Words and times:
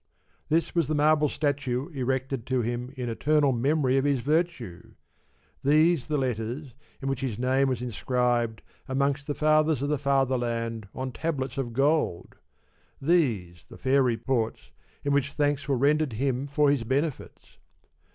This 0.49 0.73
was 0.73 0.87
the 0.87 0.95
marble 0.95 1.29
statue 1.29 1.89
erected 1.89 2.47
to 2.47 2.61
him 2.63 2.91
in 2.97 3.07
eternal 3.07 3.51
memory 3.51 3.99
of 3.99 4.03
his 4.03 4.19
virtue! 4.19 4.93
These 5.63 6.07
the 6.07 6.17
letters 6.17 6.73
in 7.03 7.07
which 7.07 7.21
his 7.21 7.37
name 7.37 7.67
was 7.69 7.83
inscribed 7.83 8.63
amongst 8.87 9.27
the 9.27 9.35
fathers 9.35 9.83
of 9.83 9.89
the 9.89 9.99
Father 9.99 10.39
land 10.39 10.87
on 10.95 11.11
tablets 11.11 11.55
of 11.59 11.71
gold! 11.73 12.37
These 12.99 13.67
the 13.67 13.77
fair 13.77 14.01
reports 14.01 14.71
in 15.03 15.13
which 15.13 15.33
thanks 15.33 15.67
were 15.67 15.77
rendered 15.77 16.13
him 16.13 16.47
for 16.47 16.71
his 16.71 16.83
benefits 16.83 17.59